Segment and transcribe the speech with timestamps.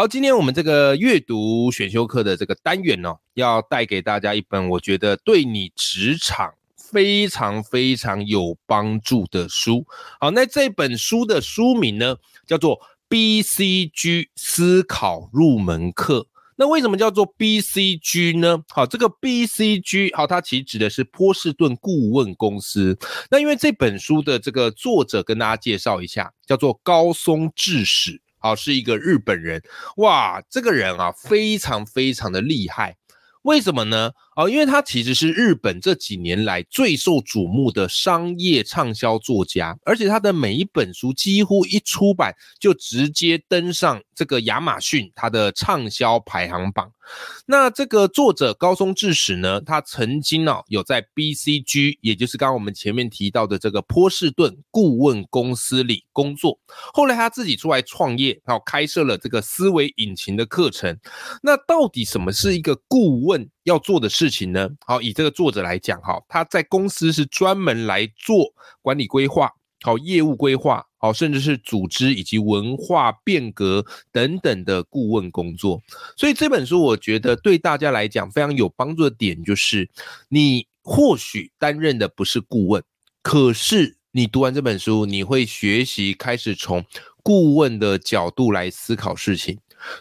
[0.00, 9.86] 好，今天我们这个阅读选修课的这个单元呢，要带给大家一本我觉得对你职场非常非常有帮助的书。
[10.18, 12.78] 好，那这本书的书名呢，叫做
[13.10, 16.20] 《BCG 思考入门课》。
[16.56, 18.64] 那为什么叫做 BCG 呢？
[18.70, 22.98] 好，这个 BCG 好，它其实指的是波士顿顾问公司。
[23.30, 28.22] 那因为这本书的这个作者跟大家介绍一下，叫做高松智史。
[28.40, 29.62] 好，是一个日本人，
[29.98, 32.96] 哇，这个人啊，非常非常的厉害，
[33.42, 34.12] 为什么呢？
[34.40, 46.90] 哦，因为他其实是日本这几年来最受瞩目的商业畅销作家，而且他的每一本书几乎一出版就直接登上这个亚马逊他的畅销排行榜。
[47.44, 56.58] 那这个作者高松智史呢，他曾经呢有在 BCG，也就是刚刚我们前面提到的这个波士顿顾问公司里工作，
[56.94, 60.96] 后来他自己出来创业，然后开设了这个思维引擎的课程。
[61.42, 63.50] 那到底什么是一个顾问？
[63.64, 64.70] 要做的事情呢？
[64.86, 69.52] 好，以这个作者来讲，哈，他在公司是专门来做管理规划、
[69.82, 75.82] 好业务规划、好甚至是组织以及文化变革等等的顾问工作。
[76.16, 79.90] 所以这本书我觉得对大家来讲非常有帮助的点，就是
[80.30, 82.82] 你或许担任的不是顾问，
[83.22, 86.82] 可是你读完这本书，你会学习开始从
[87.22, 89.58] 顾问的角度来思考事情，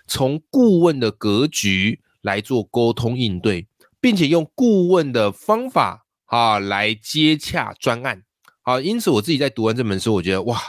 [0.08, 2.00] 从顾问的格局。
[2.22, 3.68] 来做沟通应对，
[4.02, 8.24] 并且用顾问的方法啊来接洽专案，
[8.62, 10.60] 好，因此我自己在读完这本书，我觉得哇，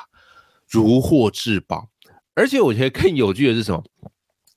[0.68, 1.88] 如获至宝。
[2.34, 3.82] 而且我觉得更有趣的是什么？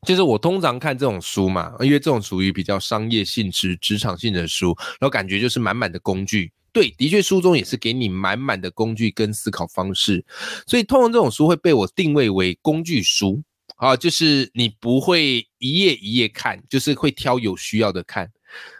[0.05, 6.51] 就是我通常看这种书嘛，因为这种属于比较商业性质、职场性的书，然后感觉就是满满的工具。
[6.71, 10.25] 对，的确书中也是给你满满的工具跟思考方式，
[10.67, 13.41] 所以通常这种书会被我定位为工具书。
[13.83, 18.31] 啊，就是你不会一页一页看，就是会挑有需要的看。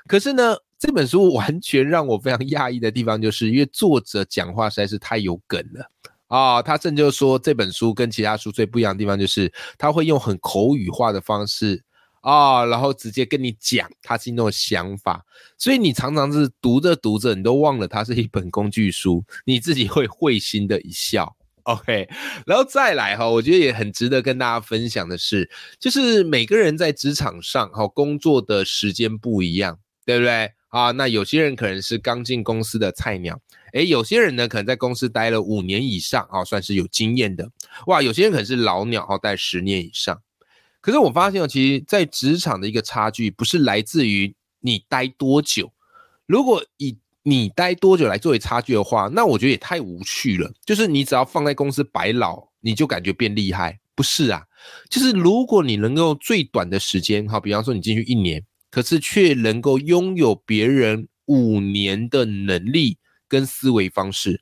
[0.07, 5.91] 可是呢，这本书完全让我非常讶异的地方，就是因为作者讲话实在是太有梗了
[6.27, 6.61] 啊！
[6.61, 11.83] 他甚至说这本书跟其他书最不一样的地方，就是他会用很口语化的方式
[12.21, 15.25] 啊，然后直接跟你讲他心中的想法，
[15.57, 21.35] 所以你常常是读着读着，你都忘了它是一本工具书，你自己会会心的一笑。
[21.71, 22.09] OK，
[22.45, 30.91] 然后再来哈，我觉得也很值得跟大家分享的是，就是每个人在职场上哈工作的时间不一样，对不对啊？
[30.91, 33.39] 那有些人可能是刚进公司的菜鸟，
[33.71, 37.49] 诶，有些人呢可能在公司待了五年以上啊，算是有经验的，
[37.87, 40.21] 哇，有些人可能是老鸟哈，待十年以上。
[40.81, 45.71] 可是我发现哦，其实在职场的一个差距，不是来自于你待多久，
[46.25, 50.51] 如果以你待多久来作为差距的话，那我觉得也太无趣了。
[50.65, 54.43] 就是你只要放在公司白老，你就感觉变厉害，不是啊？
[54.89, 62.97] 就是如果你能够最短的时间，好，比方说你进去一年，可是却能够拥有别人五年的能力
[63.27, 64.41] 跟思维方式，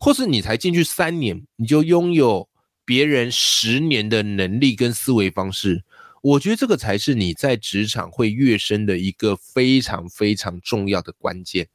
[0.00, 2.48] 或是你才进去三年，你就拥有
[2.86, 5.84] 别人十年的能力跟思维方式，
[6.22, 11.68] 我觉得这个才是你在职场会跃升的一个非常非常重要的关键。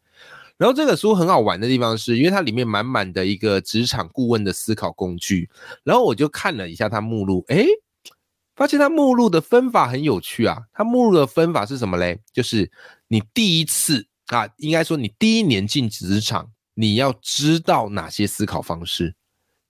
[0.60, 5.50] 然后这个书很好玩的地方是，因为它里面满满的一个职场顾问的思考工具。
[5.86, 7.66] 然后我就看了一下它目录，诶，
[8.58, 10.58] 发现它目录的分法很有趣啊。
[10.74, 12.20] 它目录的分法是什么嘞？
[12.34, 12.70] 就是
[13.08, 19.16] 你第一次啊，应该说你第一年进职场，你要知道哪些思考方式。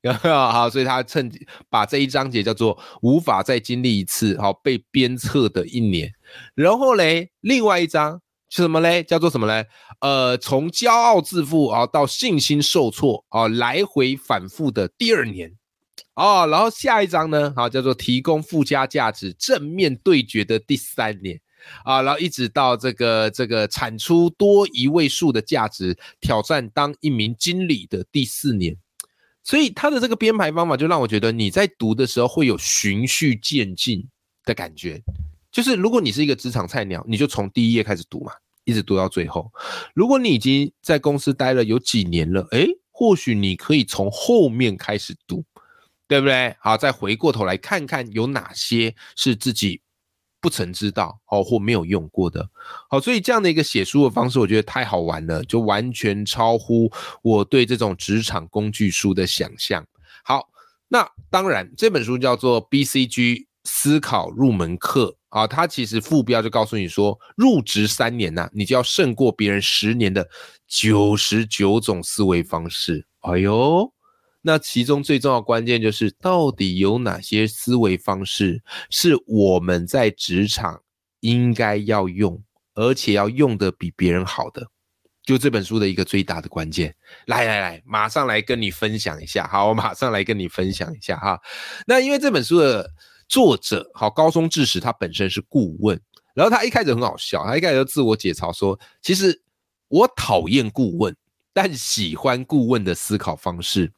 [0.24, 1.32] 好，所以他趁
[1.70, 6.12] 把这一章节叫做“无法再经历一次好被鞭策的一年”。
[6.56, 8.20] 然后嘞，另外一章。
[8.50, 9.04] 是什么嘞？
[9.04, 9.68] 叫做什么嘞？
[10.02, 15.54] 呃，从骄傲自负啊到信心受挫啊，来回反复的第二年
[16.16, 21.40] 哦，然后下一章呢，好叫做提供附加价值正面对决的第三年
[21.84, 28.76] 啊，然后一直到这个这个产出多一位数的价值，挑战当一名经理的第四年。
[29.44, 34.08] 所以他的这个编排方法就让我觉得你在读的时候会有循序渐进
[34.44, 35.02] 的感觉。
[35.52, 38.32] 就是如果你是一个职场菜鸟，你就从第一页开始读嘛，
[38.66, 39.52] 一直读到最后。
[39.94, 45.44] 如果你已经在公司待了有几年了，诶，或许你可以从后面开始读，
[46.08, 46.56] 对不对？
[46.60, 49.82] 好，再回过头来看看有哪些是自己
[50.40, 52.50] 不曾知道哦，或没有用过的。
[52.90, 56.92] 好，所以这样的一个写书的方式，我觉得太好玩了，就完全超乎
[57.22, 59.86] 我对这种职场工具书的想象。
[60.24, 60.50] 好，
[60.88, 70.28] 那当然这本书叫做 BCG 思考入门课啊，它其实副标就告诉你说，入职三年呐，你就要胜过别人十年的
[70.68, 73.06] 九十九种思维方式。
[73.20, 73.94] 哎呦！
[74.42, 80.82] 那其中最重要关键就是，到底有哪些思维方式是我们在职场
[81.20, 82.42] 应该要用，
[82.74, 84.66] 而且要用的比别人好的，
[85.24, 86.96] 就这本书的一个最大的关键。
[87.28, 89.46] 来来来，马上来跟你分享一下。
[89.48, 91.40] 好，我马上来跟你分享一下哈。
[91.86, 92.90] 那因为这本书的
[93.30, 95.98] 作者，好高松智史，他本身是顾问，
[96.34, 99.42] 然后他一开始很好笑，他一开始就自我解嘲说，其实
[99.88, 101.16] 我讨厌顾问，
[101.54, 103.94] 但喜欢顾问的思考方式。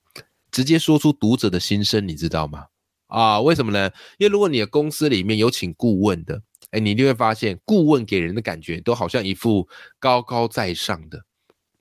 [0.52, 2.66] 直接说出读者的心声，你知道吗？
[3.08, 3.90] 啊，为什么呢？
[4.18, 6.42] 因为如果你的公司里面有请顾问的，
[6.72, 9.66] 哎，你就会发现顾问给人的感觉都好像一副
[9.98, 11.24] 高高在上的，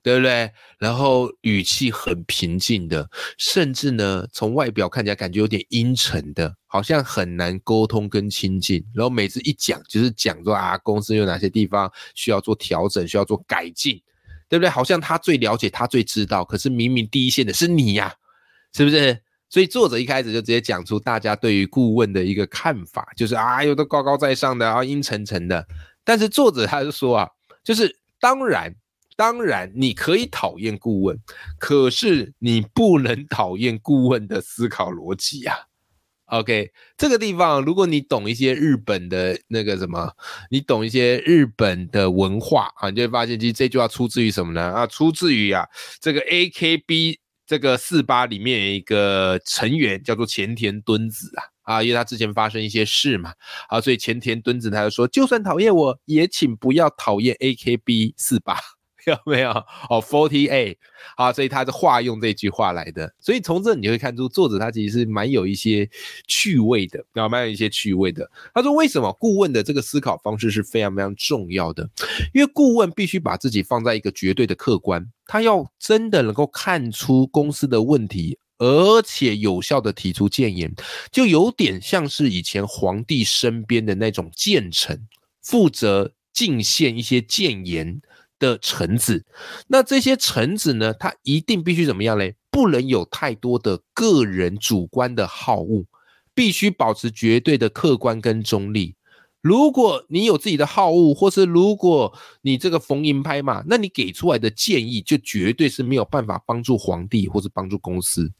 [0.03, 0.51] 对不对？
[0.79, 3.09] 然后语气很平静的，
[3.39, 8.85] 甚至呢，从外表看起来感觉有点阴沉的，好像很难沟通跟亲近。
[8.95, 14.01] 然后每次一讲就是讲说啊，公司有哪些地方需要做调整，需要做改进，
[14.49, 14.69] 对不对？
[14.69, 18.15] 好像他最了解，他最知道，可是明明第一线的是你呀。
[18.73, 19.21] 是不是？
[19.49, 25.67] 所以作者一开始就直接讲出大家对于顾问的一个看法，就是啊，有的高高在上的啊，阴沉沉的。
[26.05, 27.29] 但是作者他就说啊，
[27.65, 28.73] 就是当然，
[29.21, 31.21] 当然你可以讨厌顾问，
[31.59, 35.55] 可是你不能讨厌顾问的思考逻辑呀。
[36.25, 40.11] OK，这个地方如果你懂一些日本的那个什么，
[40.49, 44.63] 你懂一些日本的文化啊，你就会发现其实这句话出自于什么呢？
[44.63, 45.67] 啊，出自于啊
[46.01, 47.19] 这个 AKB。
[47.47, 51.43] 这个四八里面有一个成员叫做前田敦子啊
[51.75, 53.35] 啊，因为他之前发生一些事嘛
[53.69, 58.57] 啊，所以前田敦子他就说，就算讨厌我也请不要讨厌 AKB 四八。
[59.07, 60.77] 有没有哦？Forty eight，
[61.17, 63.13] 好，所以他是化用这句话来的。
[63.19, 65.89] 所以从这你会看出作者他其实是蛮有一些
[66.27, 68.31] 趣味的，啊，蛮有一些趣味的。
[68.53, 71.89] 他说为什么顾问的这个思考方式是非常非常重要的？
[72.35, 80.75] 因为顾问必须把自己放在一个绝对的客观，他要真的能够看出公司的问题，而且有效的提出谏言，
[81.11, 85.09] 就有点像是以前皇帝身边的那种谏臣，
[85.43, 88.03] 负责进献一些谏言。
[88.41, 89.25] 的臣子，
[89.69, 90.93] 那这些臣子呢？
[90.95, 92.35] 他一定必须怎么样嘞？
[92.51, 95.85] 不能有太多的个人主观的好恶，
[96.35, 98.97] 必须保持绝对的客观跟中立。
[99.41, 108.33] 如果你有自己的好恶，或是如果你这个逢迎拍马，那你给出来的建议就绝对是没有办法帮助皇帝或是帮助公司，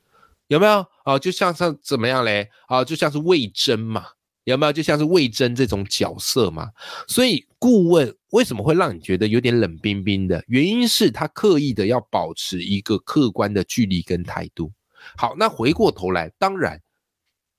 [0.49, 1.19] 有没有啊？
[1.19, 2.49] 就像是怎么样嘞？
[2.67, 4.07] 啊，就像是魏征嘛。
[4.45, 6.71] 有没有就像是魏征这种角色嘛？
[7.07, 10.43] 所以顾问为什么会让你觉得有点冷冰冰的？
[10.49, 14.73] 原因是他刻意的要保持一个客观的距离跟态度。
[15.17, 16.81] 好，那回过头来，当然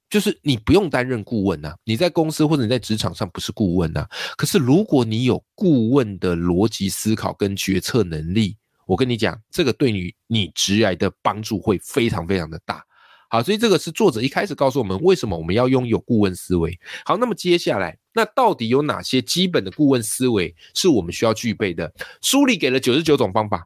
[0.10, 4.08] 就是你不用担任顾问呐，你在公司或者你在职场上不是顾问呐。
[4.36, 8.58] 可是如果你有顾问的逻辑思考跟决策能力，
[8.88, 12.84] 我跟你讲，这个对你你职业的帮助会非常非常的大。
[13.32, 16.78] 好，所以这个是作者一开始告诉我们为什么我们要拥有顾问思维。
[17.06, 21.90] 好，那么接下来，那到底有哪些基本的顾问思维是我们需要具备的？
[22.22, 23.66] 书里给了九十九种方法。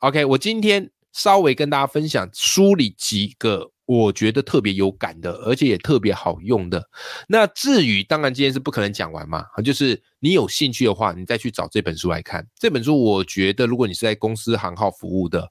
[0.00, 6.84] OK，我今天稍微跟大家分享书里几个我觉得特别有感的，而且也特别好用的。
[7.28, 12.44] 那至于当然今天是不可能讲完嘛，就是你有兴趣的话，你再去找这本书来看。
[12.58, 15.48] 这本书我觉得，如果你是在公司行号服务的，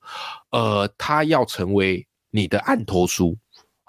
[0.52, 3.38] 呃，它要成为你的案头书。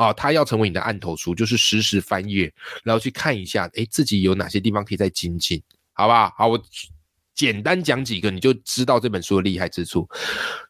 [0.06, 6.32] 啊，它要成为你的案头书，就是实时翻阅，然后去看一下，哎，自己有哪些地方可以再精进，好不好？
[6.36, 6.62] 好，我
[7.34, 10.08] 简单讲几个，你就知道这本书的厉害之处。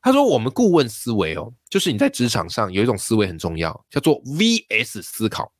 [0.00, 5.52] 他说，我们顾问思维哦，就是你在职场上有一种思维很重要，叫做 VS 思考。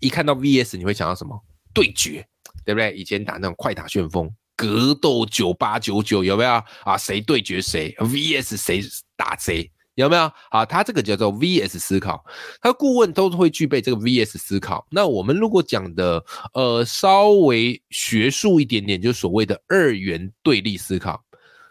[0.00, 1.38] 一看到 VS，你会想到什么？
[1.74, 2.26] 对决，
[2.64, 2.94] 对不对？
[2.94, 6.50] 以前打那种快打旋风、格斗九八九九，有没有
[6.84, 6.96] 啊？
[6.96, 8.82] 谁对决谁？VS 谁
[9.16, 9.70] 打谁？
[10.02, 10.64] 有没有啊？
[10.64, 12.24] 他这个叫做 VS 思考，
[12.60, 14.86] 他顾问都会具备这个 VS 思考。
[14.92, 16.24] 那我们如果讲的
[16.54, 21.20] 呃稍微学术一点点，就所谓的二元对立思考。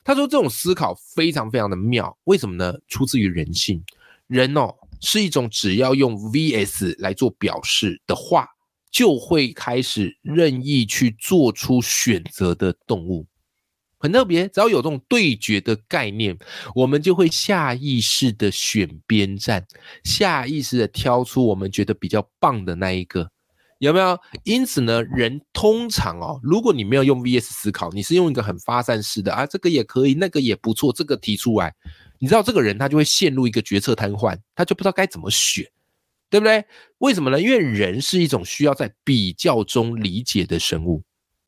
[0.03, 2.73] 他说这种思考非常非常的妙，为什么呢？
[2.89, 3.81] 出自于人性，
[4.27, 8.45] 人哦是一种只要用 VS 来做表示的话，
[8.91, 13.25] 就会开始任意去做出选择的动物。
[13.99, 16.37] 很特别，只要有这种对决的概念，
[16.75, 19.65] 我们就会下意识的选边站，
[20.03, 23.29] 下意识的挑出我们觉得比较棒的那一个。
[23.79, 24.17] 有没有？
[24.43, 31.71] 因此呢，人通常哦，如果你没有用 VS 思考，你是用一个很发散式的啊，这个也可以，那个也不错，这个提出来，
[32.17, 35.63] 你知道这个人他就会陷入一个决策瘫痪，他就不知道该怎么选，
[36.27, 36.65] 对不对？
[36.97, 37.39] 为什么呢？
[37.39, 41.03] 因为人是一种需要在比较中理解的生物，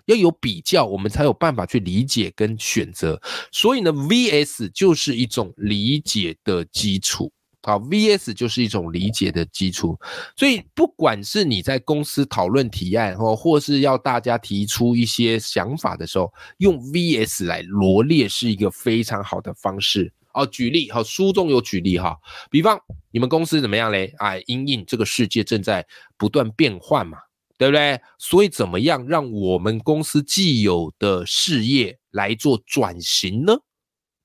[0.10, 3.22] 要有比较，我们才有办法去理解跟选择。
[3.52, 7.32] 所以呢，VS 就是一种理解的基础。
[7.62, 10.00] 好，VS 就是一种理解的基础，
[10.36, 20.12] 所以不管是你在公司讨论提案，或或是要大家提出一些想法的时候，用 VS 来罗列是一个非常好的方式。
[20.34, 22.18] 哦，举例，好，书中有举例哈，
[22.50, 22.80] 比方
[23.12, 24.14] 你们公司怎么样嘞？
[24.20, 25.86] 哎，因应这个世界正在
[26.18, 27.18] 不断变换嘛，
[27.60, 28.02] 对不对？
[28.18, 33.56] 所以怎么样让我们公司既有的事业来做转型呢？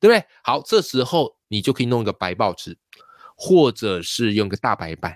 [0.00, 0.24] 对不对？
[0.42, 2.78] 好，这时候你就可以弄一个白报纸。
[3.36, 5.12] 或者是用个大白板，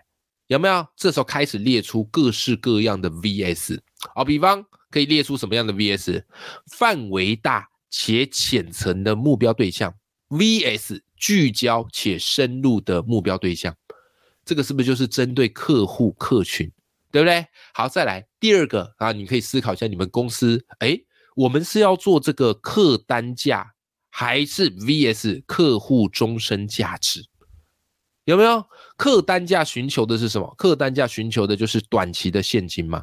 [0.48, 0.84] 有没有？
[0.96, 3.78] 这时候开始列出各式各样的 VS
[4.12, 6.24] 啊，比方可以列出什么样的 VS？
[6.66, 9.94] 范围大且浅层的目标对象
[10.30, 13.72] ，VS 聚焦且深入的目标对象，
[14.44, 16.68] 这个是不是就是针对客户客群，
[17.10, 17.46] 对不对？
[17.72, 20.98] 好，再来第二个啊，你可以思考一下，你们公司，哎，
[21.36, 23.74] 我们是要做这个客单价，
[24.10, 27.24] 还是 VS 客户终身价值？
[28.24, 28.62] 有没有
[28.98, 30.54] 客单价寻求的是什么？
[30.58, 33.02] 客单价寻求的就是短期的现金嘛。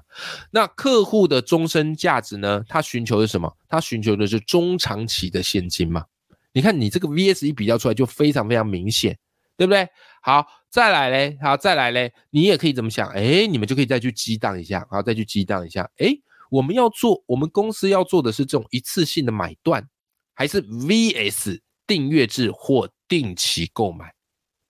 [0.51, 2.63] 那客户的终身价值呢？
[2.69, 3.51] 他寻求的是什么？
[3.67, 6.05] 他寻求的是中长期的现金嘛。
[6.53, 9.17] 你看你这个 VS 一比较出来就非常非常明显，
[9.57, 9.89] 对不对？
[10.21, 10.45] 好，
[10.75, 13.07] 再来嘞，好，再来嘞，你也可以怎么想？
[13.11, 15.89] 哎，你们就可以再去激荡一下，好，再去激荡一下。
[15.99, 16.13] 哎，
[16.51, 19.87] 我们要做，我们公司要做的是这种一次性的买断，
[20.33, 24.13] 还是 VS 订阅制或定期购买？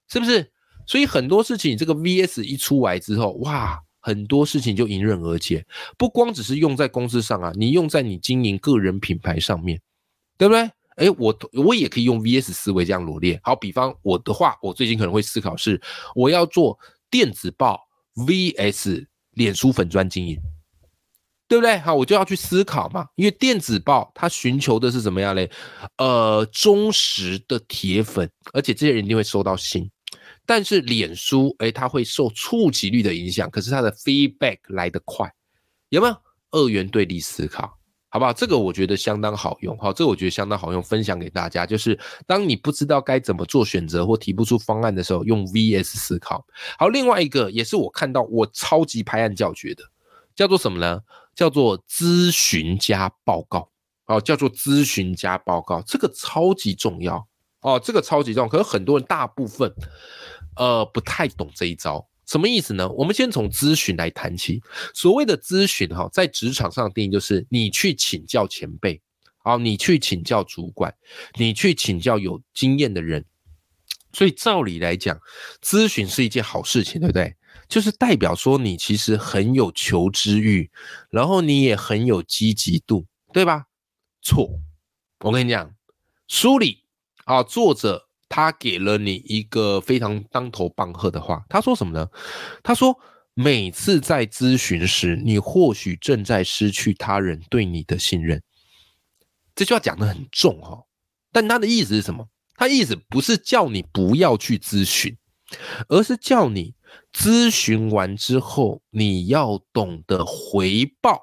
[0.07, 0.51] 是不是？
[0.85, 5.65] 所以很多事情，这个 VS 一出来之后，哇，很多事情就迎刃而解。
[5.97, 9.81] 不光只是用在公司上啊，你用在你经营个人品牌上面，
[10.37, 10.69] 对不对？
[10.95, 13.39] 哎，我我也可以用 VS 思维这样罗列。
[13.43, 15.81] 好，比方我的话，我最近可能会思考是，
[16.15, 16.77] 我要做
[17.09, 20.39] 电子报 VS 脸书粉专经营，
[21.47, 21.77] 对不对？
[21.79, 25.51] 好，我就要去思考嘛，因为电子报它寻求的是怎么样嘞？
[25.97, 29.89] 呃，忠实的铁粉，而且这些人一定会收到信。
[30.45, 35.31] 但是脸书，哎，它会受触及率的影响，可是它的 feedback 来得快，
[35.89, 36.15] 有没有？
[36.51, 37.77] 二元对立思考，
[38.15, 38.31] 好不好？
[38.31, 41.65] 这个我觉得相当好用，好，这个我觉得相当好用，分享给大家。
[41.65, 46.41] 就是当你不知道该怎么做选择或提不出方案的时候，用 VS 思考。
[46.79, 49.83] 好，另外一个也是我看到我超级拍案叫绝的，
[50.33, 51.01] 叫做什么呢？
[51.35, 53.69] 叫做咨询加报告，
[54.05, 57.27] 哦，叫做咨询加报告，这个超级重要。
[57.59, 59.69] 哦，这个超级重要，可是很多人大部分，
[60.55, 62.89] 呃，不太懂这一招，什么意思呢？
[62.89, 64.61] 我们先从咨询来谈起。
[64.93, 69.01] 所谓的咨询，哈，在职场上的定义就是你去请教前辈，
[69.37, 70.93] 好，你去请教主管，
[71.37, 73.23] 你去请教有经验的人。
[74.13, 75.19] 所以照理来讲，
[75.61, 77.35] 咨询是一件好事情，对不对？
[77.67, 80.69] 就是代表说你其实很有求知欲，
[81.09, 83.65] 然后你也很有积极度，对吧？
[84.21, 84.59] 错，
[85.19, 85.73] 我跟你讲，
[86.27, 86.83] 梳理。
[87.25, 92.07] 啊，作者他给了你一个非常当头棒喝的话，他说什么呢？
[92.63, 92.97] 他说
[93.33, 98.41] 每次在咨询时，你或许正在失去他人对你的信任。
[99.53, 100.83] 这句话讲的很重哈，
[101.31, 102.27] 但他的意思是什么？
[102.55, 105.15] 他意思不是叫你不要去咨询，
[105.87, 106.73] 而是叫你
[107.13, 111.21] 咨询完之后，你要懂得回报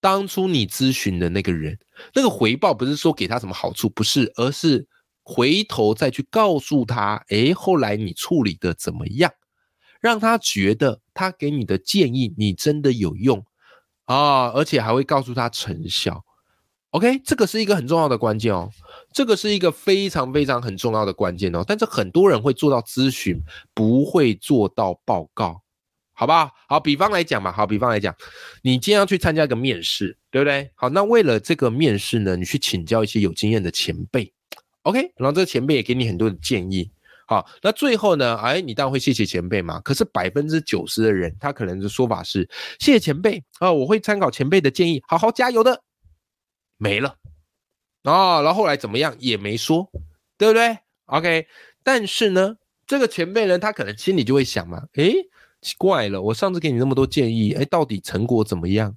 [0.00, 1.78] 当初你咨询的那个人。
[2.14, 4.86] 那个回报不是说给他什么好处，不是，而是。
[5.28, 9.32] 回头再去告诉他，哎，后来你处理的怎么样？
[10.00, 13.44] 让他觉得他给你的建议你真的有用
[14.04, 16.24] 啊，而且还会告诉他成效。
[16.90, 18.70] OK，这个是一个很重要的关键哦，
[19.12, 21.64] 这个是一个非常非常很重要的关键哦。
[21.66, 23.36] 但是很多人会做到咨询，
[23.74, 25.60] 不会做到报告，
[26.12, 26.48] 好不好？
[26.68, 28.14] 好，比方来讲嘛，好，比方来讲，
[28.62, 30.70] 你今天要去参加一个面试，对不对？
[30.76, 34.32] 好，那为了这个面试呢，你去请教一些有经验的前辈。
[34.86, 36.88] OK，然后这个前辈也给你很多的建议，
[37.26, 39.80] 好，那最后呢，哎，你当然会谢谢前辈嘛。
[39.80, 45.82] 可是百分之九十的人，他可能的说法是谢谢前辈啊，我会参考前辈的建议，好好加油的，
[46.76, 47.16] 没了
[48.04, 48.40] 啊。
[48.42, 49.90] 然后后来怎么样也没说，
[50.38, 51.48] 对不对？OK，
[51.82, 52.54] 但是呢，
[52.86, 55.10] 这个前辈呢，他可能心里就会想嘛，哎，
[55.62, 58.96] 奇怪了，我上次给你那么多建议，哎，到底成果怎么样？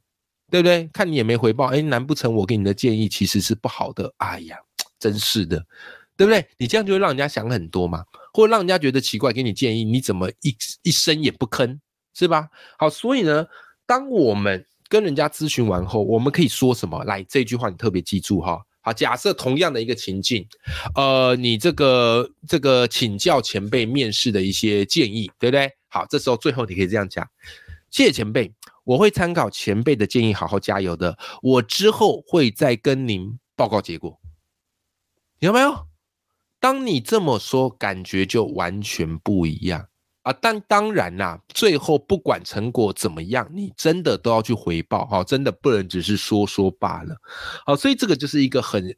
[0.52, 0.88] 对不对？
[0.94, 4.14] 看你也没回报，哎，难不成我给你的建议其实是不好的？
[4.18, 4.56] 哎呀。
[5.00, 5.66] 真是的，
[6.18, 6.46] 对不对？
[6.58, 8.04] 你这样就会让人家想很多嘛，
[8.34, 11.80] 或者让人家觉得奇怪，给你建议，你怎么一一声也不吭，
[12.14, 12.50] 是吧？
[12.78, 13.46] 好，所以呢，
[13.86, 17.04] 当我们跟人家咨询完后，我们可以说什么？
[17.06, 18.62] 来，这句话你特别记住哈。
[18.82, 20.46] 好，假设同样的一个情境，
[20.96, 25.72] 呃，你这个这个请教前辈面试的一些建议，对不对？
[25.90, 27.26] 好，这时候最后你可以这样讲：
[27.90, 28.52] 谢谢前辈，
[28.84, 31.18] 我会参考前辈的建议，好好加油的。
[31.42, 34.19] 我之后会再跟您报告结果，
[35.40, 35.88] 有没有？
[36.60, 39.88] 当你这么说，感觉就完全不一样。
[40.24, 47.16] 啊，但当然啦，最后不管成果怎么样，你真的都要去回报哈，真的不能只是说说罢了。
[47.66, 48.94] 好，所以这个就是一个很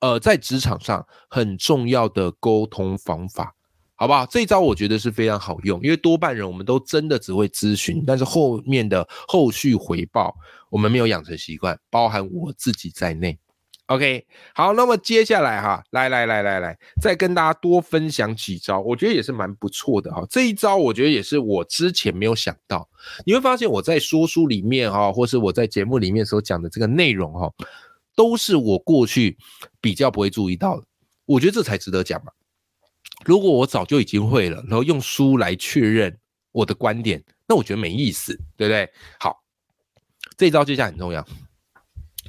[0.00, 3.54] 呃，在职场上很重要的沟通方法，
[3.94, 4.26] 好不好？
[4.26, 10.36] 这一招我觉得是非常好用，因为多半人我们都真的只会咨询，但是后面的后续回报
[10.68, 13.38] 我们没有养成习惯，包含我自己在内。
[13.86, 20.26] OK，好，那么接下来哈，来来来来来，再跟大家多分享几招，我觉得也是蛮不错的哈。
[20.28, 22.88] 这一招我觉得也是我之前没有想到，
[23.24, 27.48] 你会发现我在说书里面哈，或是我在节目里面所讲的这个内容哈，
[28.16, 29.38] 都是我过去
[29.80, 30.86] 比较不会注意到的。
[31.24, 32.32] 我觉得这才值得讲嘛。
[33.24, 36.18] 如果我早就已经会了，然后用书来确认
[36.50, 38.90] 我的观点，那我觉得没意思，对不对？
[39.20, 39.44] 好，
[40.36, 41.24] 这一招接下来很重要。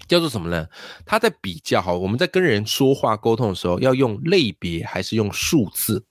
[0.08, 0.68] 叫做什么呢？
[1.06, 6.06] 他在比较哈，我们在跟人说话沟通的时候，要用类别还是用数字？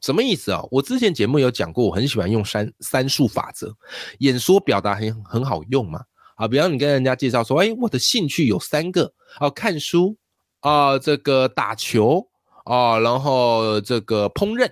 [0.00, 0.62] 什么意思啊？
[0.70, 3.74] 我之前节目有讲过，我很喜欢用三三数法则，
[4.18, 6.00] 演说表达很很好用嘛。
[6.36, 10.16] 啊，比方你跟人家介绍说，哎，我的兴趣有三个，哦，看书
[10.60, 12.28] 啊，这个打球
[12.64, 14.70] 啊，然后这个烹饪，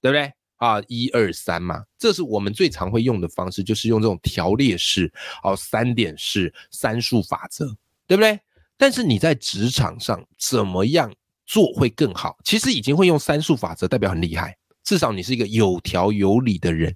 [0.00, 0.32] 对不对？
[0.58, 5.12] 啊，一二三嘛，这是我们最常会用的方式，就是用这种条列式，
[5.42, 7.76] 哦，三点式三数法则。
[8.10, 8.40] 对不对？
[8.76, 11.14] 但是你在职场上怎么样
[11.46, 12.36] 做会更好？
[12.42, 16.92] 其实已经会用三数法则，代表很厉害，至少你是一个有条有理的人。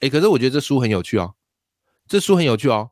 [0.00, 1.34] 哎，可是我觉得这书很有趣哦，
[2.08, 2.90] 这书很有趣哦，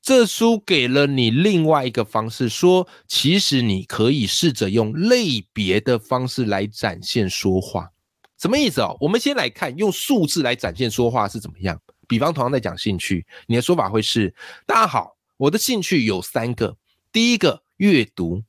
[0.00, 7.90] 这书给了你另外一个方式，说其实你可以试着用类别的方式来展现说话。
[8.38, 8.96] 什么意思哦？
[9.00, 11.76] 我们先来看用数字来展现说话是怎么样。
[12.06, 14.32] 比方同样在讲兴趣，你的说法会是：
[14.64, 16.76] 大家好，我的兴趣有三个。
[17.14, 18.42] 第一个阅读，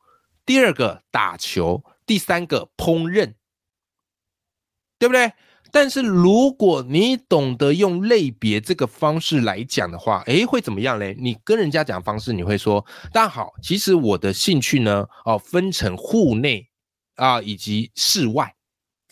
[0.44, 3.36] 第二个打球，第三个烹饪，
[4.98, 5.32] 对不对？
[5.72, 11.16] 但是如果你懂得用类别这个方式来讲的话，诶，会怎么样嘞？
[11.20, 16.68] 你跟人家讲方式，你会说：大家好，其实我的兴趣呢，哦，分成户内
[17.18, 18.56] 啊以及室外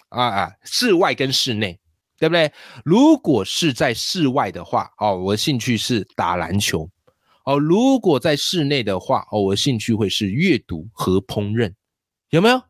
[0.09, 1.79] 啊啊，室外跟室内，
[2.17, 2.51] 对不对？
[2.83, 6.89] 如果是在室外的话，哦，我的兴趣是打篮球。
[7.43, 11.73] 哦，如果在室内的话，哦，我兴趣会是阅读和烹饪，
[12.29, 12.61] 有没有？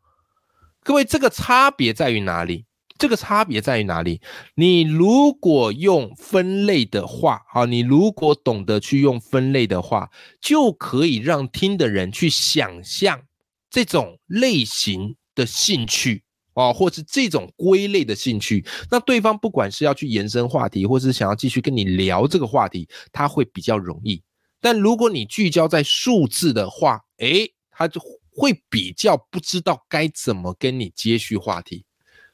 [0.83, 2.65] 各位，这个差别在于哪里？
[2.97, 4.21] 这个差别在于哪里？
[4.55, 10.09] 你如果用分类的话，啊，你如果懂得去用分类的话，
[10.41, 13.21] 就可以让听的人去想象
[13.69, 24.21] 这种类型的兴趣，哦，或是这种归类的兴趣，那对方不管是要去延伸话题，或是想要继续跟你聊这个话题，他会比较容易。
[24.63, 27.99] 但如果你聚焦在数字的话，诶，他就
[28.31, 31.83] 会比较不知道该怎么跟你接续话题，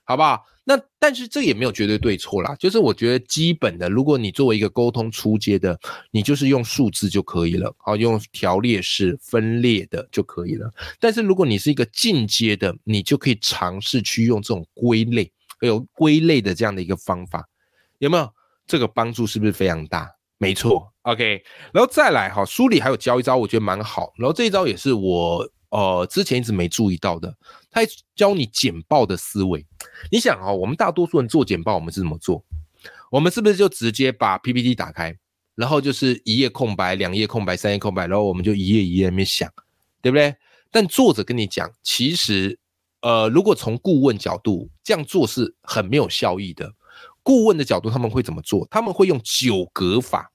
[0.04, 0.46] 好不好？
[0.64, 5.80] 那但是这也没有绝对对错啦，就是我觉得基本的，如果你作为一个沟通出阶的，
[6.12, 10.72] 你就是用数字就可以了，好，用条列式分列的就可以了。
[11.00, 17.50] 但是如果你是一个进阶的，你就可以尝试去用这种归类，有归类的这样的一个方法，
[17.98, 18.32] 有没有？
[18.68, 20.08] 这个帮助是不是非常大？
[20.38, 21.44] 没错，OK，
[21.74, 24.14] 然后再来哈，书里还有教一招，我觉得蛮好。
[24.18, 27.36] 然后这一招也是我呃之前一直没注意到的，
[27.72, 27.82] 他
[28.16, 29.66] 教你简报的思维。
[30.12, 32.44] 你想哈，我们大多数人做简报，我们是怎么做？
[33.12, 35.16] 我们是不是就直接把 PPT 打开，
[35.56, 39.52] 然后就是一页空白、两页空白、三页空白，然后我们就一页一页那边想，
[40.02, 40.36] 对不对？
[40.72, 42.60] 但作者跟你讲，其实
[43.02, 46.72] 呃，如果从顾问角度这样做是很没有效益的。
[47.24, 48.68] 顾问的角度，他们会怎么做？
[48.72, 50.32] 他们会用九格法。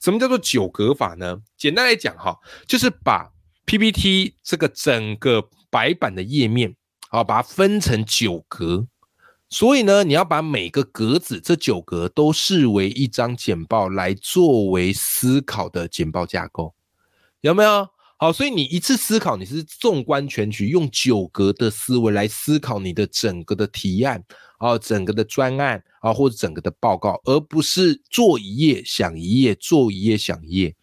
[0.00, 1.38] 什么叫做九格法呢？
[1.56, 3.30] 简单来讲，哈，就是把
[3.66, 6.74] PPT 这个整个白板的页面，
[7.08, 8.86] 好，把它分成九格。
[9.48, 16.74] 所以呢，你要把每个格子这九格都视为一张简报来作为思考的简报架构，
[17.40, 17.88] 有没有？
[18.18, 24.22] 好，所以你一次思考，你是纵观全局，用九格的思维来思考你的整个的提案。
[24.58, 30.74] 啊，整个的专案啊，或者整个的报告，而不是做一页想一页，做一页想一页。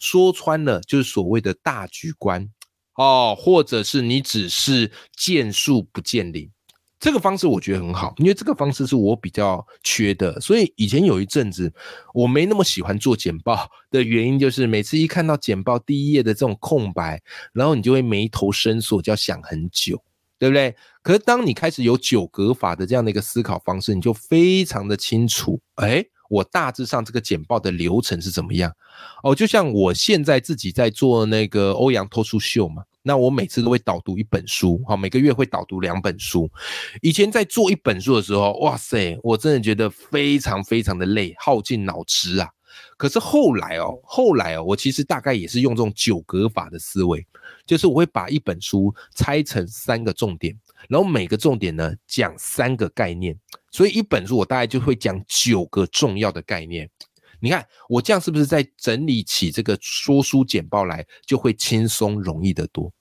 [0.00, 2.48] 说穿了，就是所谓的大局观
[2.94, 6.50] 哦，或者是你只是见树不见林。
[7.00, 11.72] 这个方式我觉得很好，因为这个方式是我比较缺的，所以以前有一阵子
[12.12, 20.02] 我没那么喜欢做简报的原因，就是每次一看到简报第一页的这种空白，然后你就会眉头深锁，就要想很久，
[20.38, 20.74] 对不对？
[21.02, 28.72] 可是当你开始有九格法的这样的一个思考方式，你就非常的清楚，哎，我大致上这个简报的流程是怎么样？
[29.22, 32.84] 哦，就像我现在自己在做那个欧阳脱书秀嘛。
[33.02, 36.50] 那我每次都会导读一本书，好，每个月会导读两本书。
[37.00, 42.48] 以前在做一本书的时候，哇塞，我真的觉得非常非常的累，耗尽脑汁啊。
[42.98, 47.26] 可是后来哦，后来哦，我其实大概也是用这种九格法的思维，
[47.66, 50.56] 就是我会把一本书拆成三个重点，
[50.88, 53.36] 然后每个重点呢讲三个概念，
[53.70, 56.88] 所以一本书我大概就会讲九个重要的概念。
[57.40, 62.92] 你看我这样是不是在整理起这个说书简报来，就会轻松容易得多？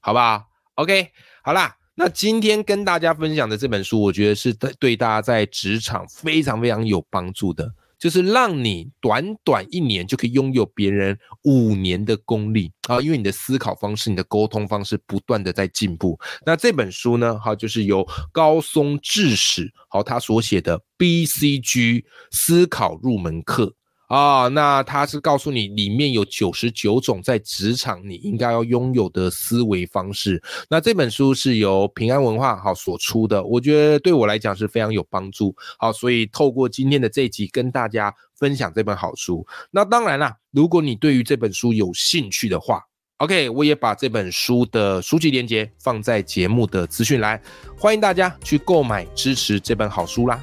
[0.00, 1.10] 好不好？OK，
[1.42, 13.00] 好啦，那今天跟大家分享的这本书，我觉得是对对大家在职场非常非常有帮助的，就是让你短短一年就可以拥有别人五年的功力啊！
[13.00, 16.18] 因为你的思考方式、你的沟通方式不断的在进步。
[16.44, 23.74] 那这本书呢，哈，就是由高松智史好他所写的 BCG 思考入门课。
[24.06, 30.40] 啊，那他是告诉你里面有九十九种在职场你应该要拥有的思维方式。
[30.70, 35.54] 那这本书是由平安文化好所出的，我觉得对我来讲是非常有帮助。
[35.78, 39.44] 好，所以透过今天的这集跟大家分享这本好书。
[39.70, 42.80] 那当然啦，如果你对于这本书有兴趣的话
[43.18, 47.40] ，OK，我也把这本书的书籍链接放在节目的资讯栏，
[47.76, 50.40] 欢迎大家去购买支持这本好书啦。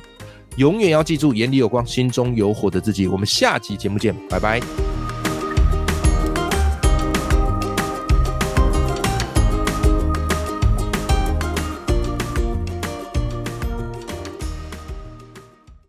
[0.58, 3.08] 永远要记住，眼里有光，心中有火的自己。
[3.08, 4.93] 我们下期节目见，拜拜。